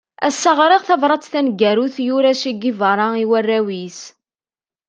Ass-a 0.27 0.51
ɣriɣ 0.57 0.81
tabrat 0.87 1.29
taneggarut 1.31 1.95
yura 2.05 2.33
Che 2.41 2.51
Guevara 2.61 3.07
i 3.23 3.25
warraw-is. 3.29 3.99